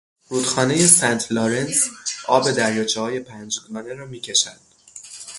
رودخانهی 0.29 0.87
سنت 0.87 1.31
لارنس 1.31 1.89
آب 2.27 2.51
دریاچههای 2.51 3.19
پنج 3.19 3.59
گانه 3.73 3.93
را 3.93 4.05
میکشد. 4.05 4.59